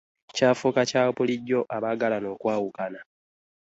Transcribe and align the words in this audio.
Kyafuuka 0.35 0.81
kya 0.89 1.03
bulijjo 1.15 1.59
abaagalana 1.75 2.27
okwawukana. 2.35 2.99